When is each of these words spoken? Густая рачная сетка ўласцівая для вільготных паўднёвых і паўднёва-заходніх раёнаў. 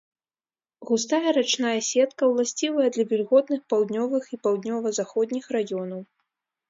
Густая 0.89 1.29
рачная 1.37 1.73
сетка 1.89 2.23
ўласцівая 2.31 2.87
для 2.95 3.05
вільготных 3.11 3.61
паўднёвых 3.75 4.23
і 4.35 4.41
паўднёва-заходніх 4.47 5.45
раёнаў. 5.59 6.01